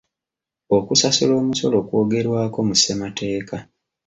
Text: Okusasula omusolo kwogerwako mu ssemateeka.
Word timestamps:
Okusasula 0.77 1.33
omusolo 1.41 1.77
kwogerwako 1.87 2.59
mu 2.67 2.75
ssemateeka. 2.77 3.57